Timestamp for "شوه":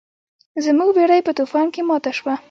2.17-2.33